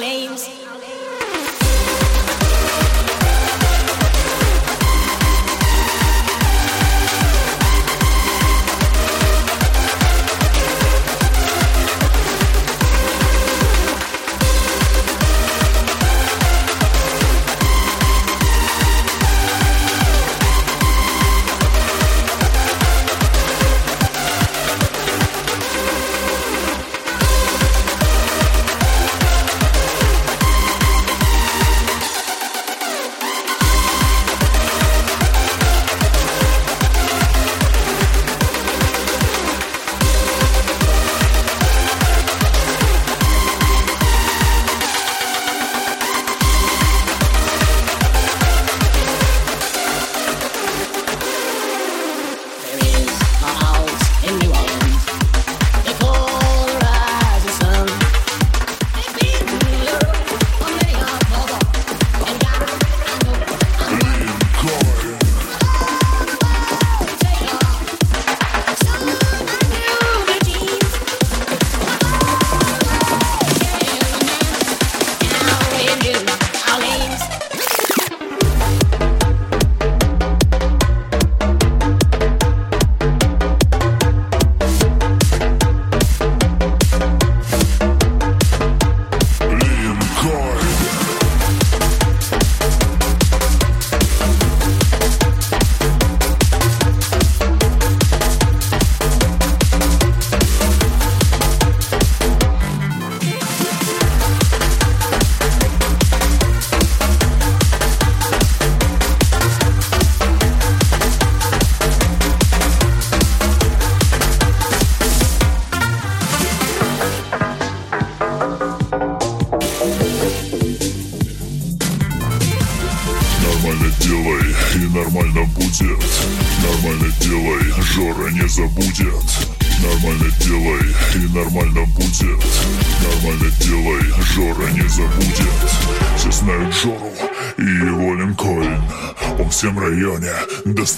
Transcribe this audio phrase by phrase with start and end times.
[0.00, 0.55] names.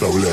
[0.00, 0.27] restaurante.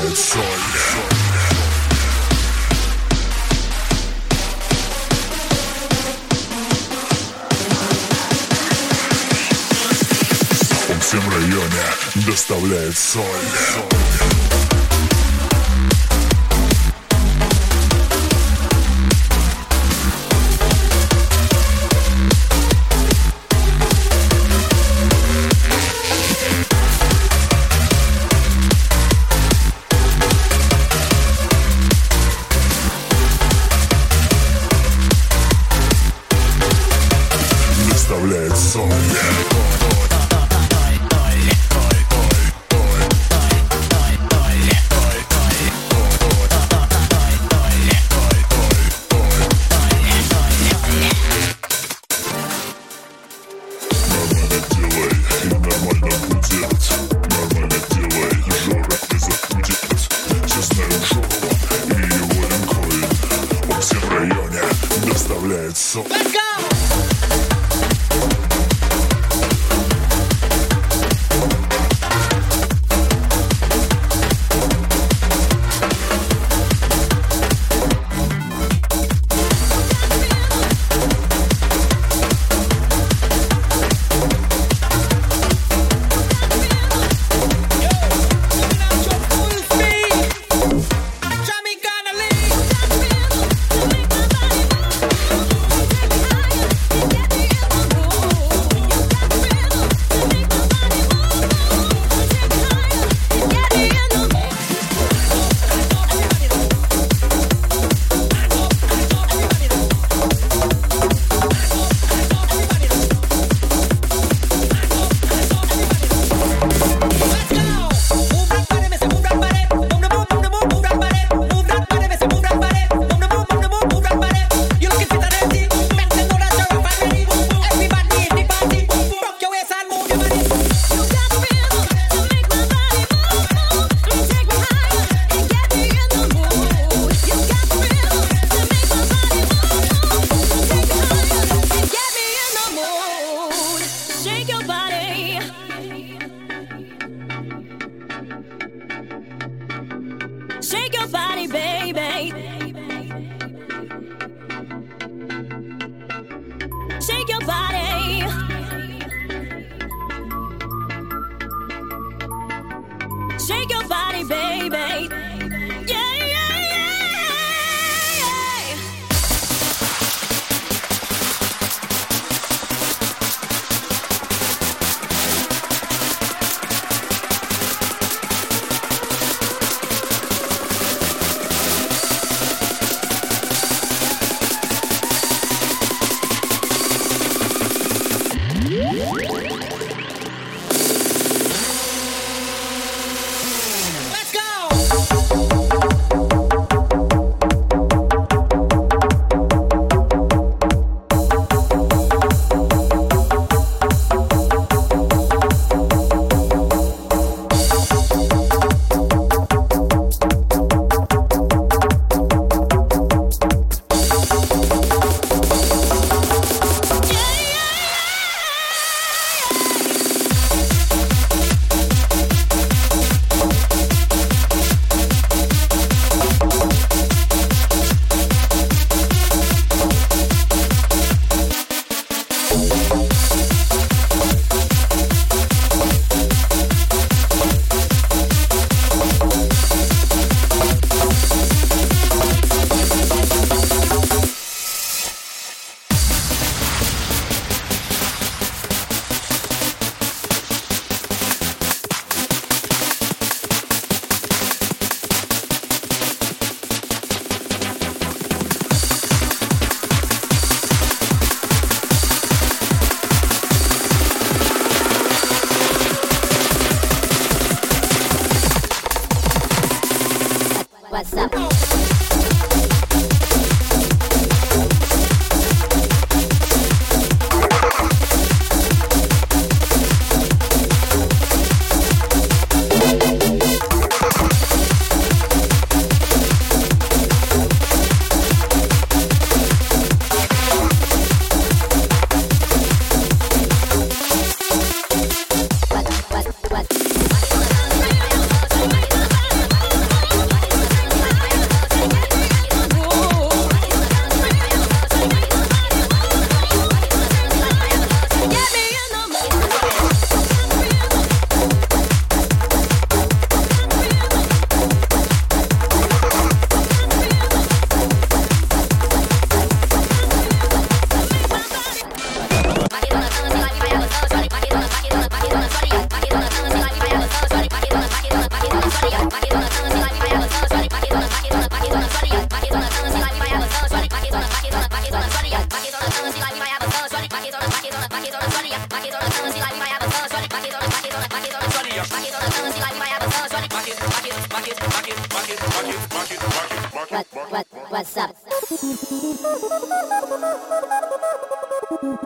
[188.68, 189.55] Woo!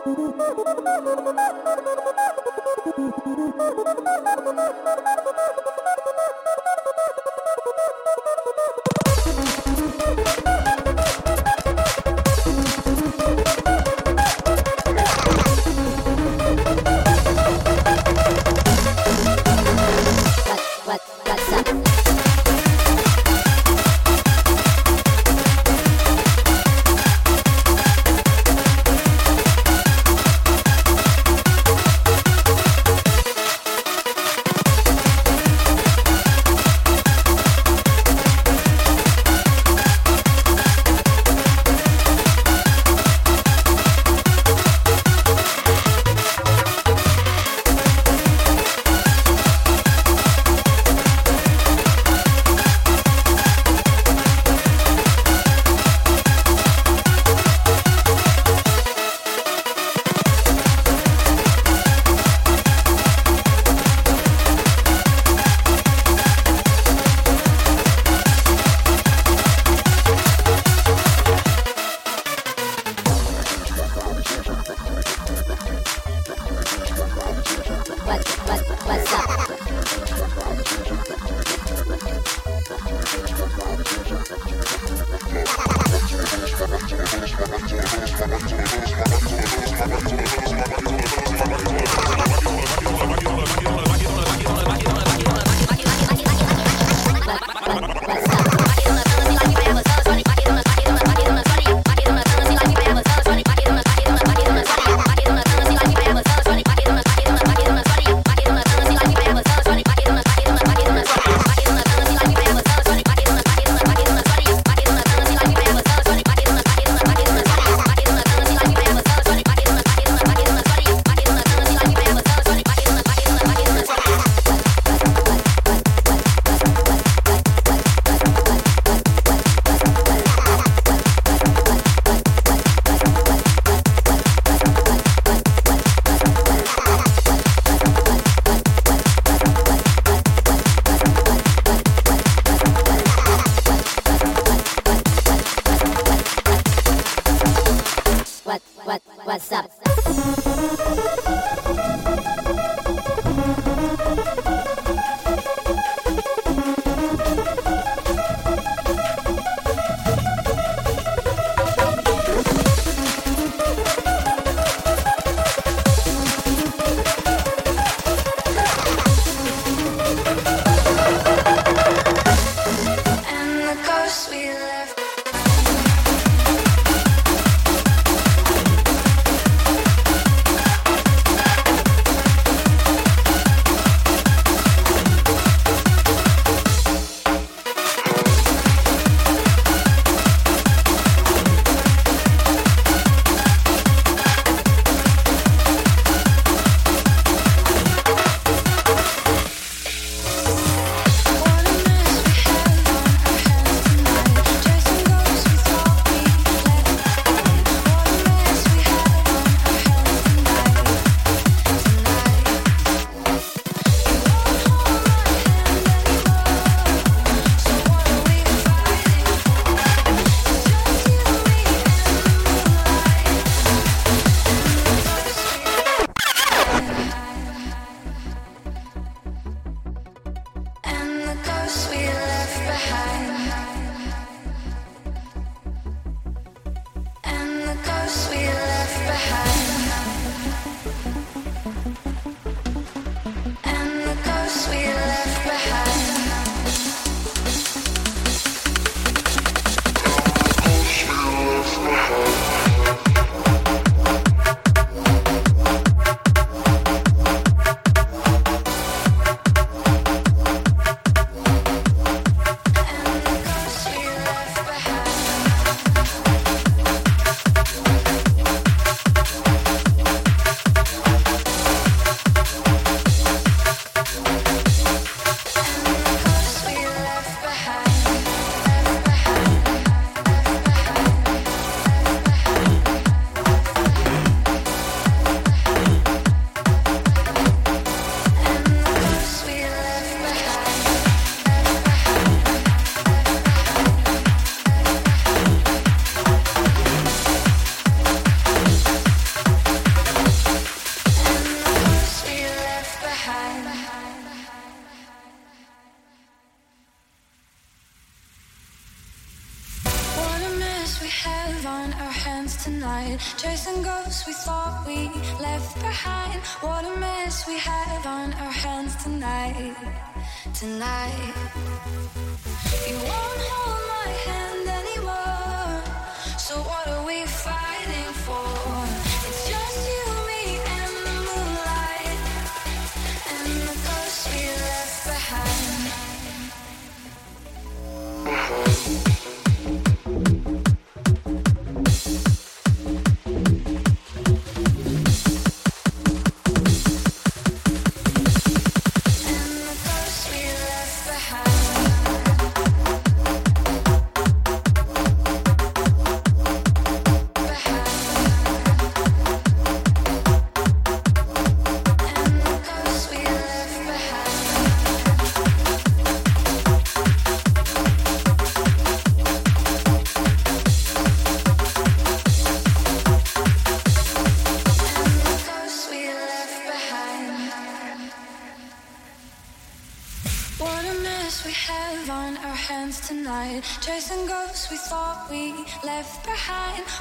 [0.03, 0.17] Thank
[5.65, 5.70] you.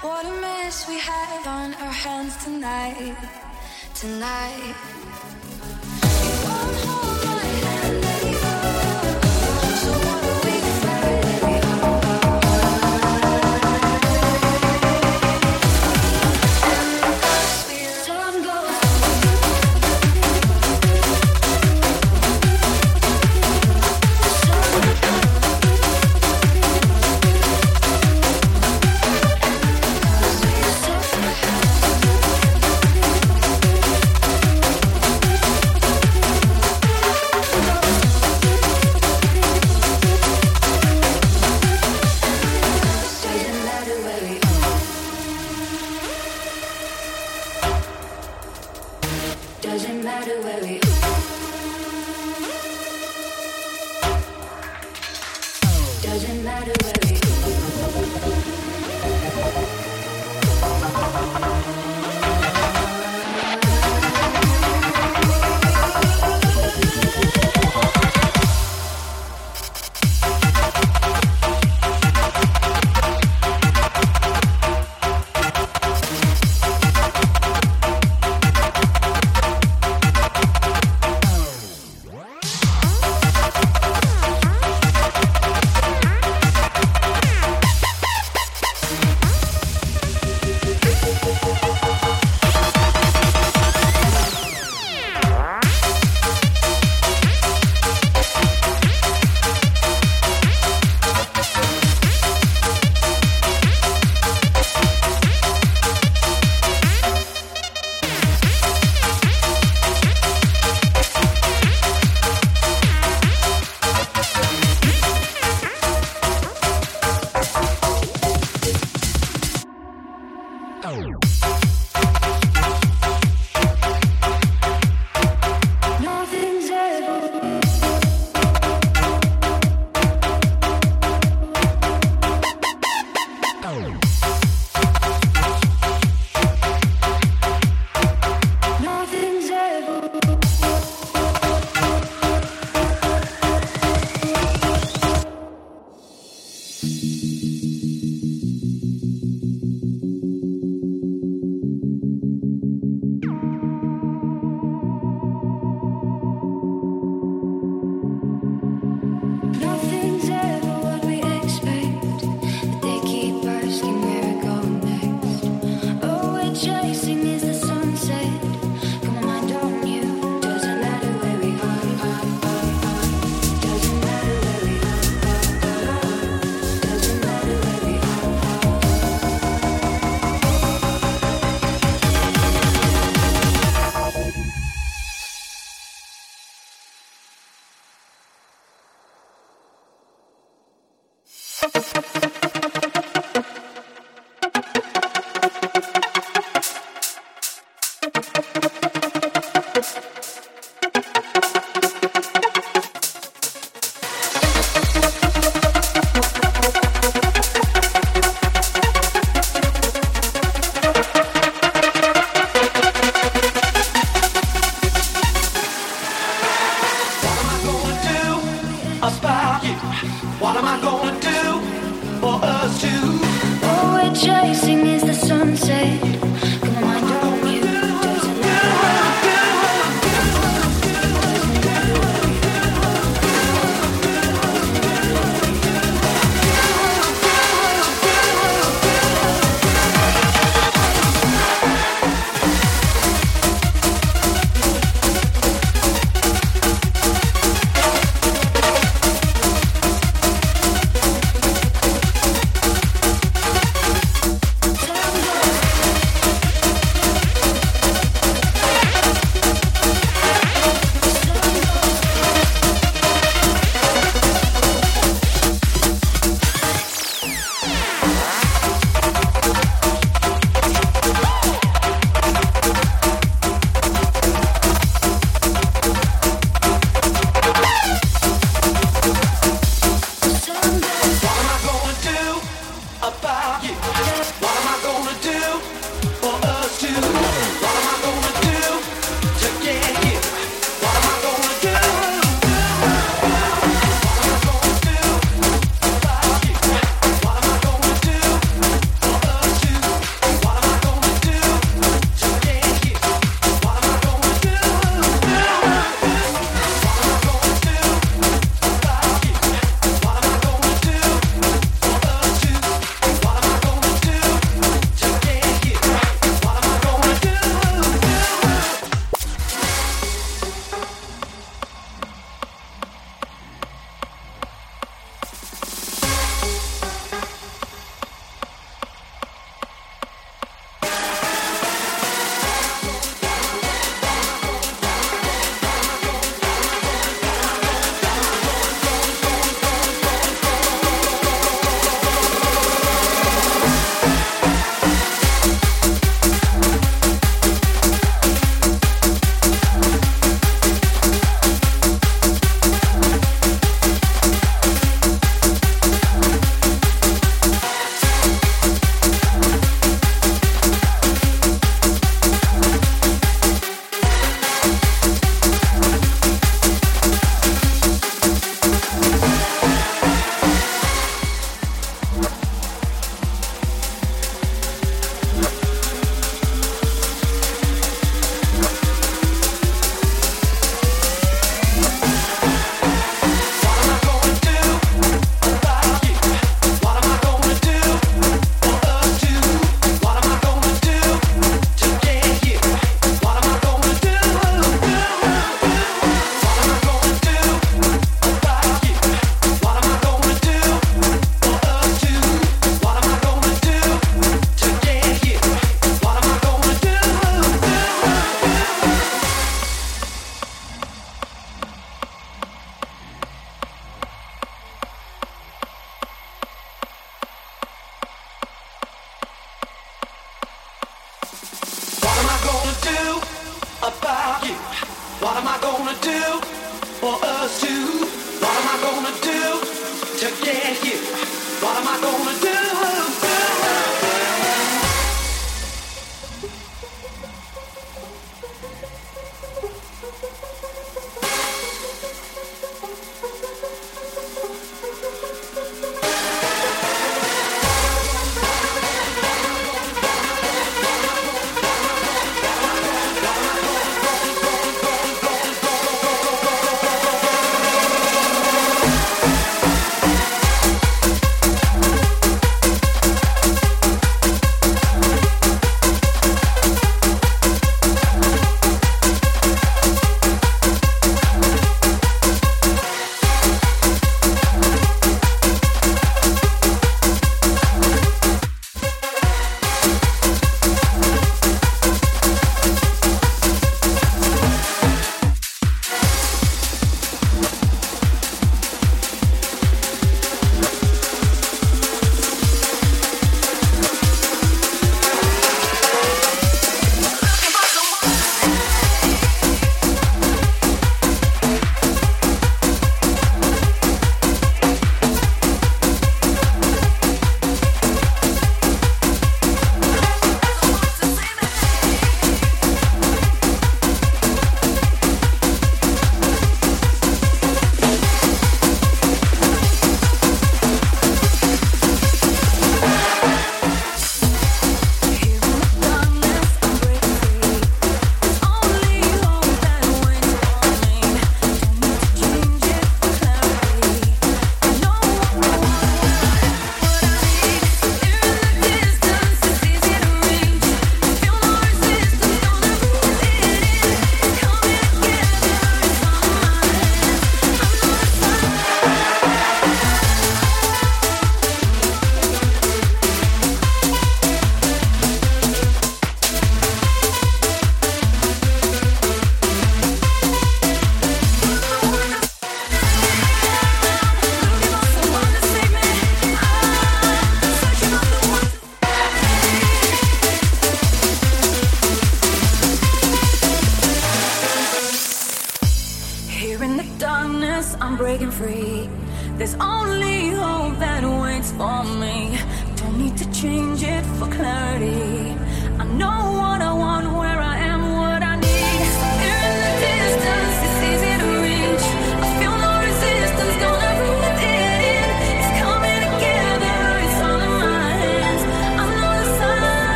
[0.00, 3.16] What a mess we have on our hands tonight.
[3.94, 4.97] Tonight.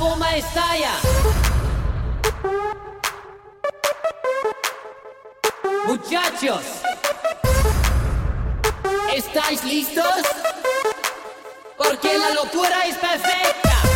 [0.00, 0.92] Bomba estalla.
[5.86, 6.62] Muchachos,
[9.14, 10.04] ¿estáis listos?
[11.76, 13.89] Porque la locura es perfecta.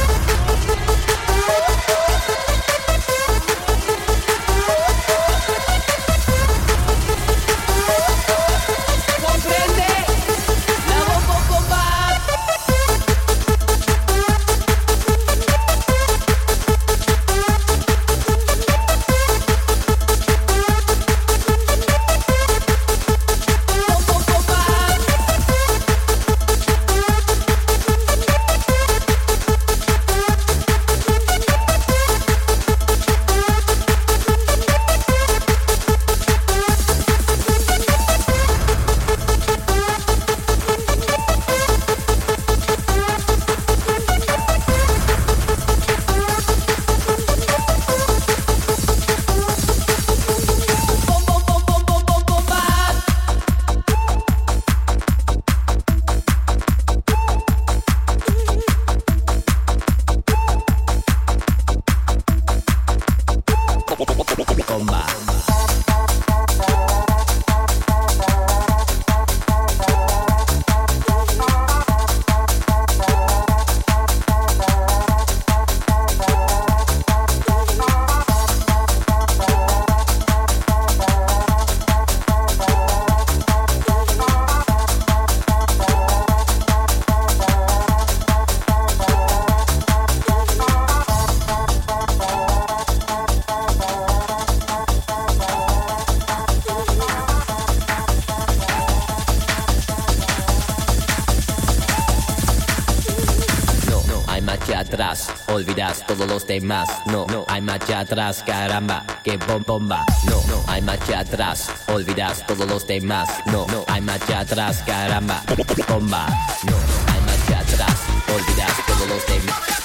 [106.35, 106.89] Los demás.
[107.07, 110.05] No, no, hay marcha atrás, caramba, que bom bomba.
[110.25, 113.29] No, no, hay marcha atrás, olvidas todos los demás.
[113.47, 115.45] No, no, hay marcha atrás, caramba,
[115.89, 116.27] bomba.
[116.65, 117.97] No, no, hay marcha atrás,
[118.35, 119.84] olvidas todos los demás.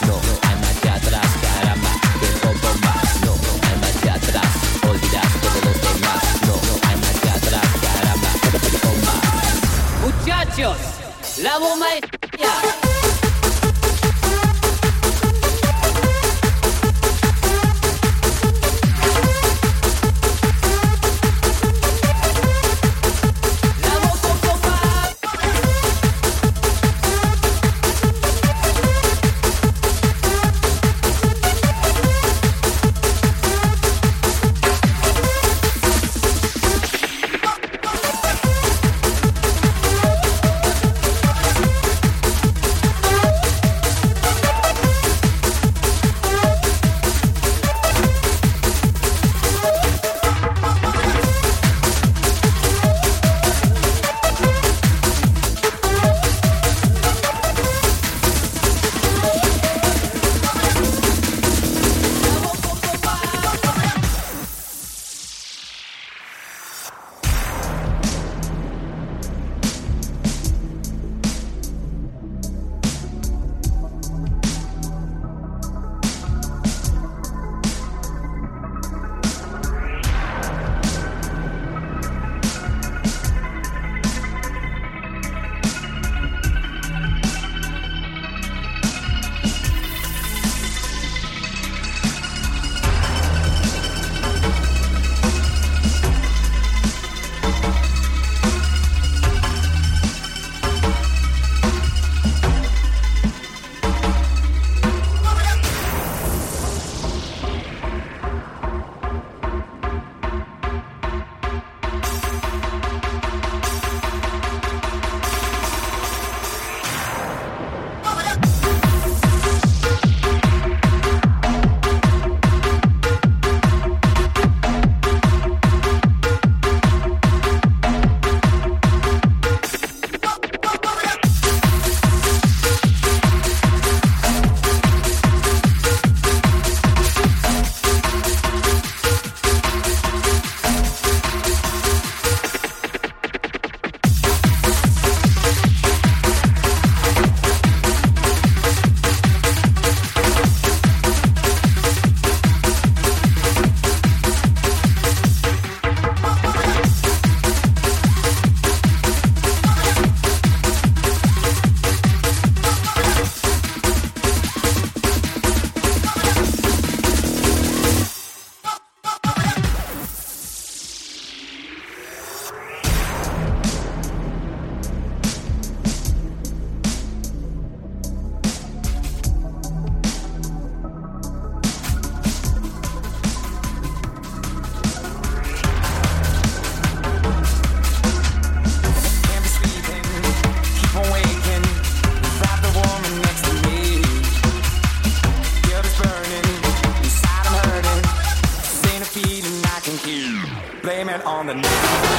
[201.39, 202.18] on the news.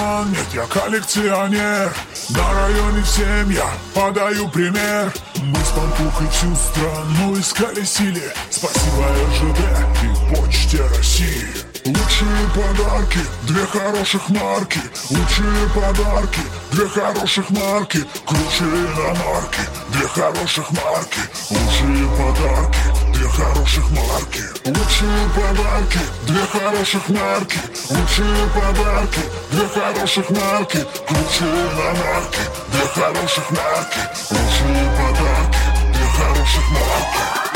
[0.00, 1.92] Наркоман, нет, я коллекционер
[2.30, 5.12] На районе всем я подаю пример.
[5.42, 9.60] Мы с пампухой всю страну исколесили Спасибо РЖД
[10.02, 11.46] и Почте России.
[11.86, 14.80] Лучшие подарки, две хороших марки.
[15.08, 16.40] Лучшие подарки,
[16.72, 18.04] две хороших марки.
[18.26, 21.20] Круче иномарки, две хороших марки.
[21.48, 24.42] Лучшие подарки, две хороших марки.
[24.66, 27.58] Лучшие подарки, две хороших марки.
[27.90, 30.78] Лучшие подарки, две хороших марки.
[31.06, 32.40] Круче на марки,
[32.72, 34.00] две хороших марки.
[34.30, 35.58] Лучшие подарки,
[35.92, 37.49] две хороших марки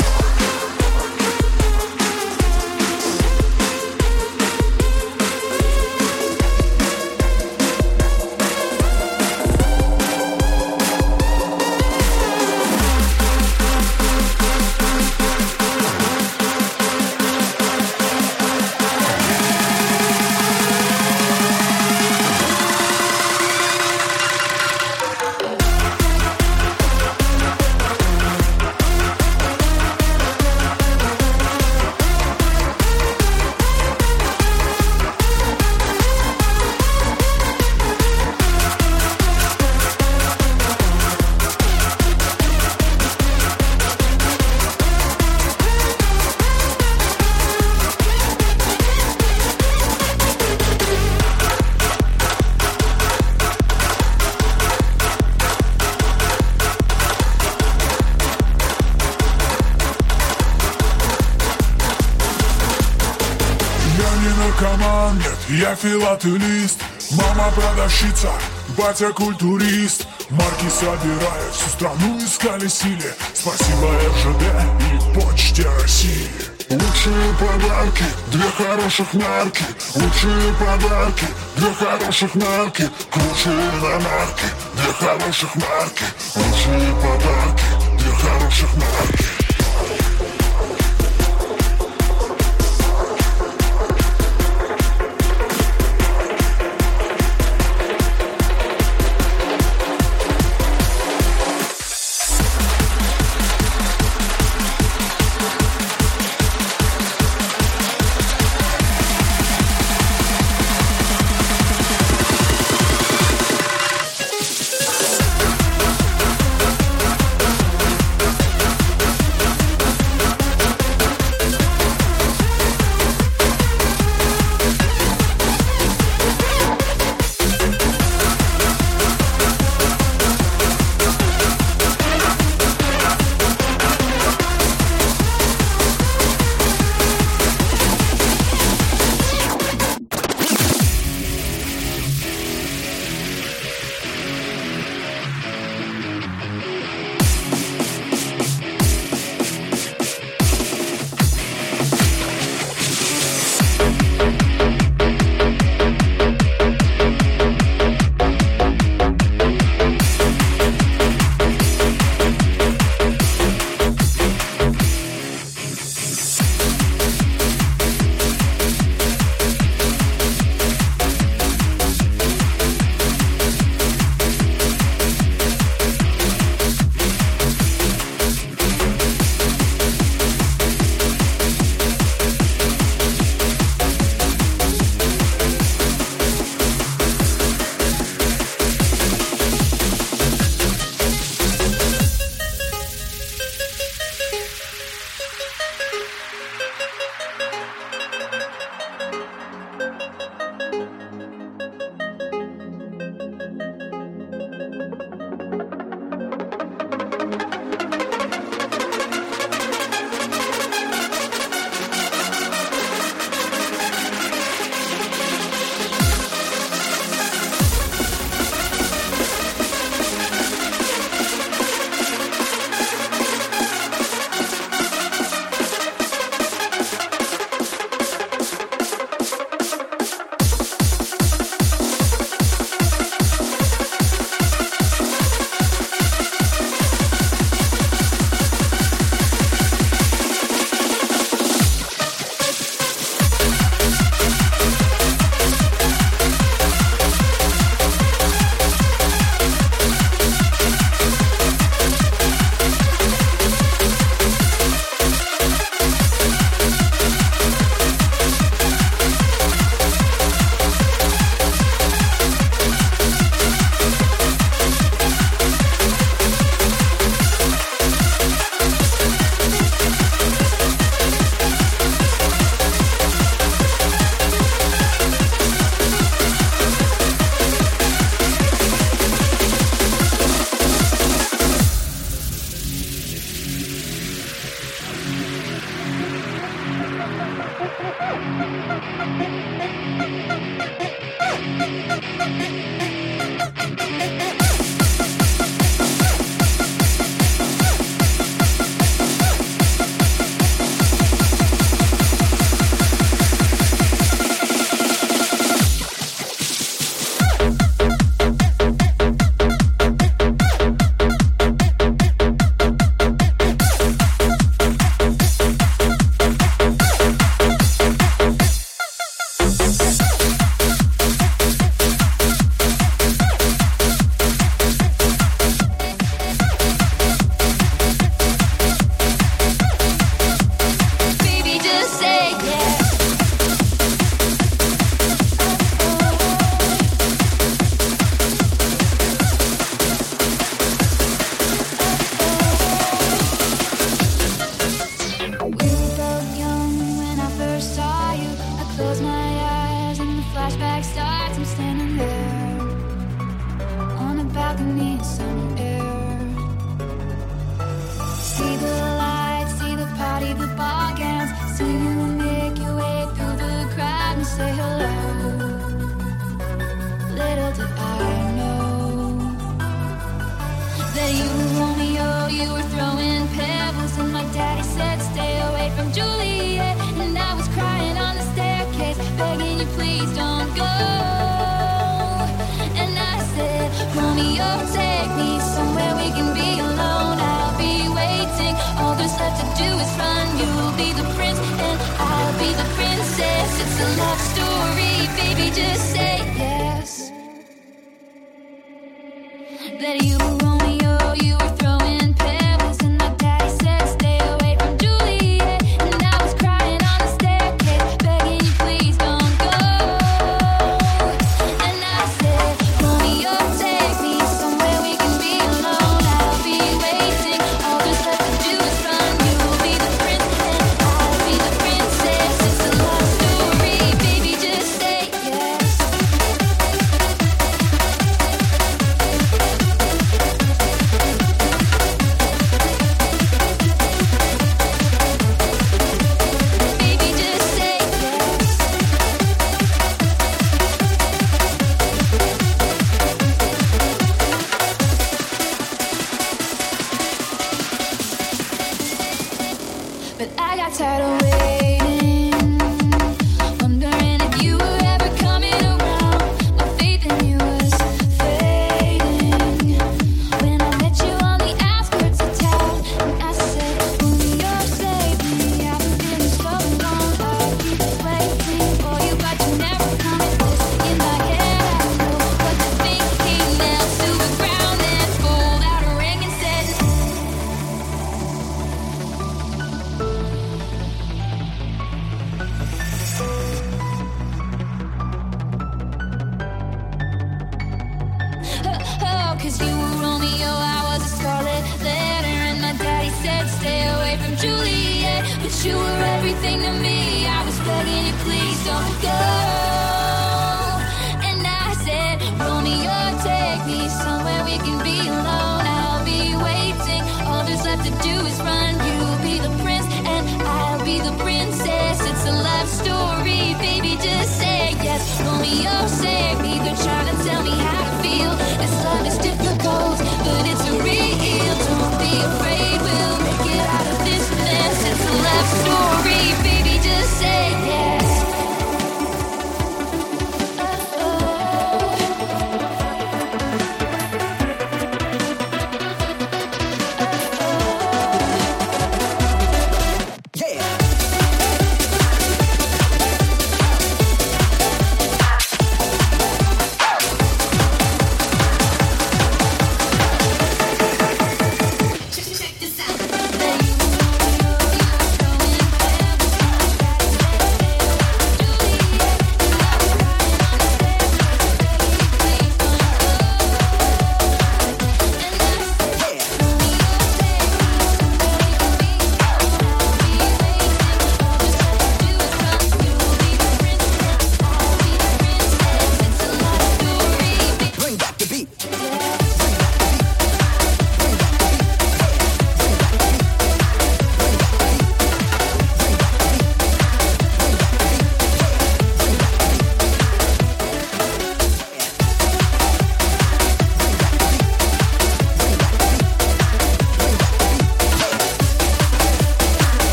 [65.85, 66.81] филателист
[67.11, 68.29] Мама продавщица,
[68.77, 70.07] батя культурист.
[70.31, 74.43] Марки собирая, всю страну исколесили Спасибо РЖД
[74.81, 76.29] и Почте России.
[76.69, 79.63] Лучшие подарки, две хороших марки.
[79.93, 81.27] Лучшие подарки,
[81.57, 82.89] две хороших марки.
[83.11, 86.03] Круче на марки, две хороших марки.
[86.35, 87.65] Лучшие подарки,
[87.99, 89.34] две хороших марки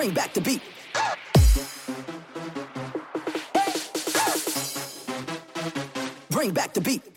[0.00, 0.62] bring back the beat.
[6.30, 7.09] Bring back the beat.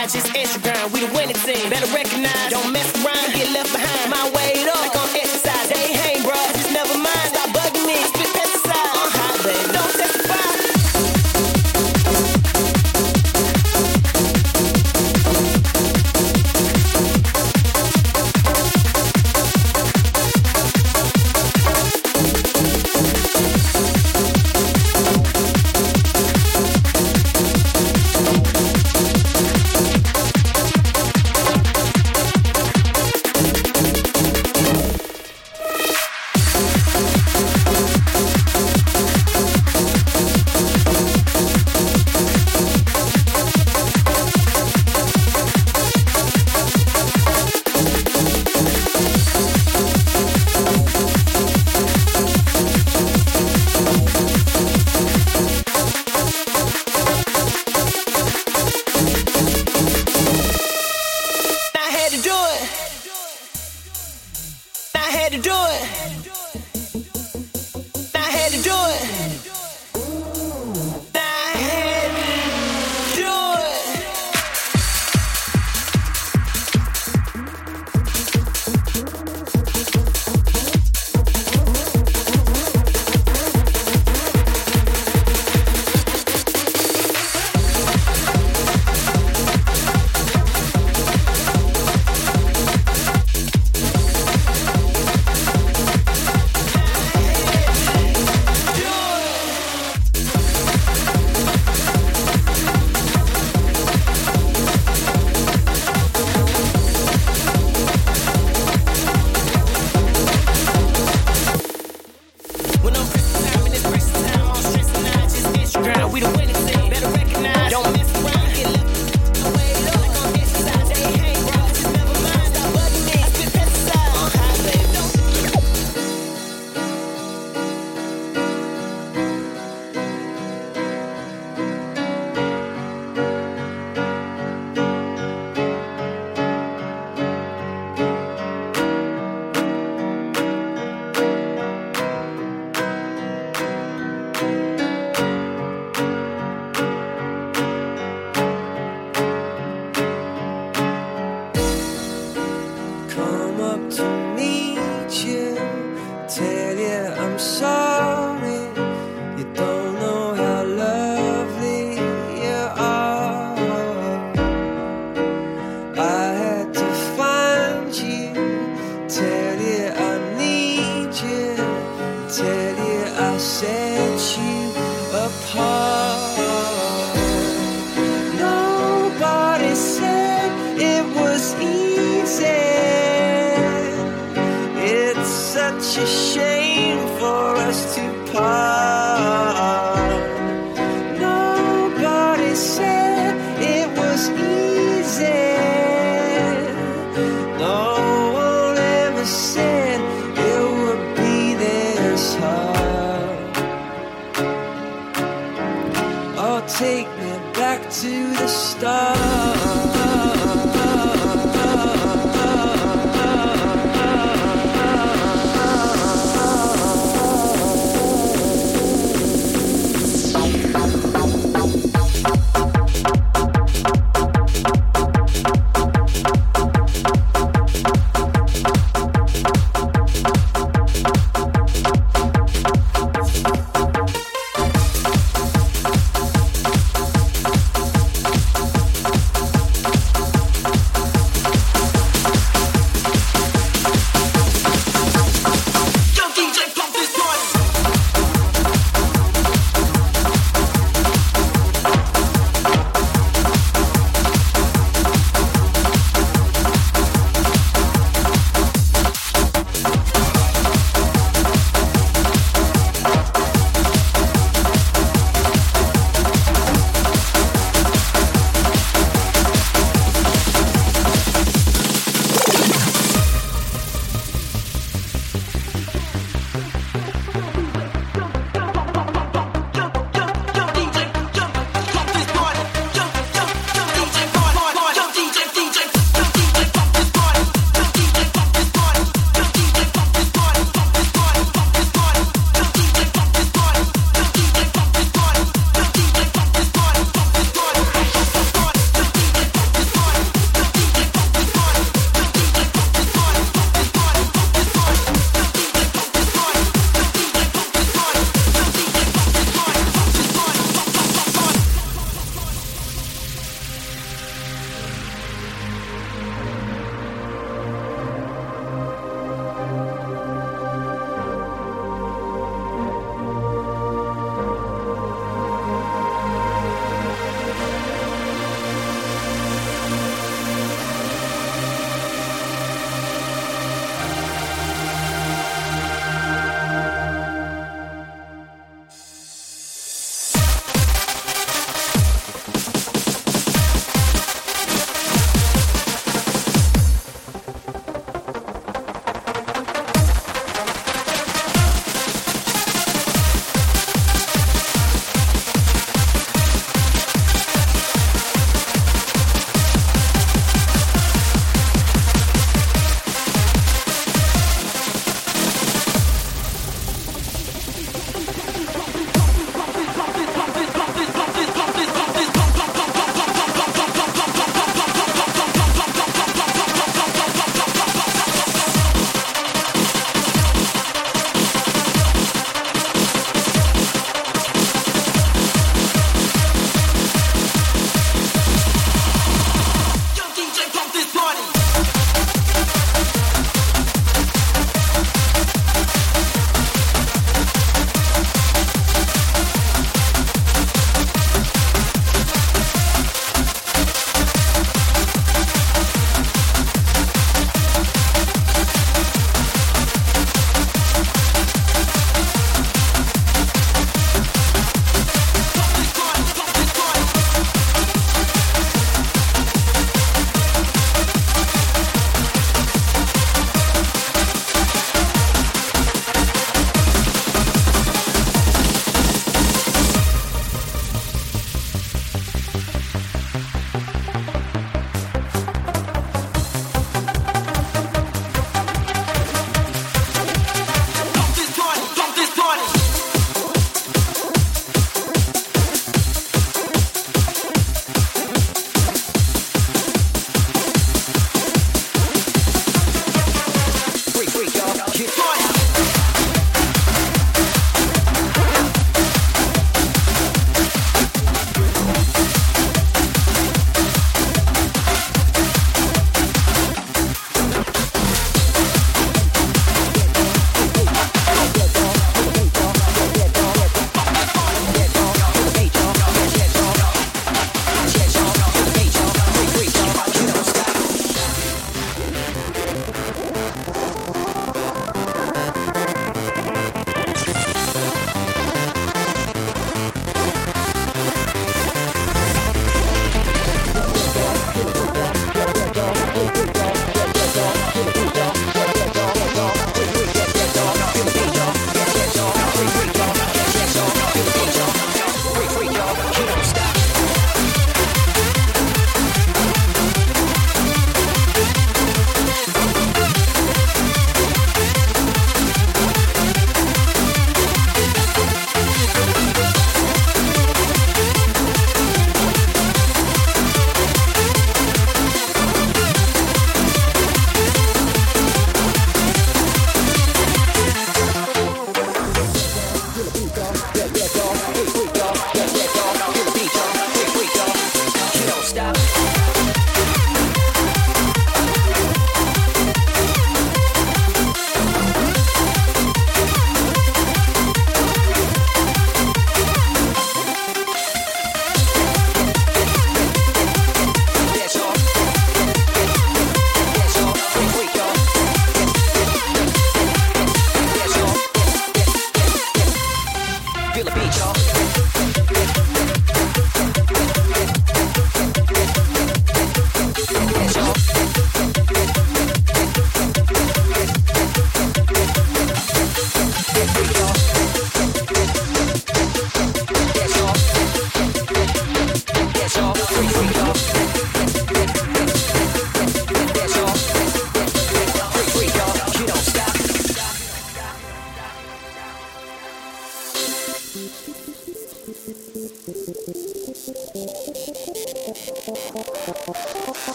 [0.00, 0.92] Not just Instagram.
[0.94, 2.59] We the winning team, better recognize.